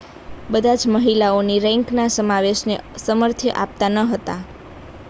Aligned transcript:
બધા 0.49 0.73
જ 0.75 0.93
મહિલાઓની 0.93 1.59
રેન્કના 1.61 2.07
સમાવેશને 2.09 2.75
સમર્થન 2.99 3.55
આપતા 3.59 3.93
ન 3.95 4.05
હતા 4.09 4.41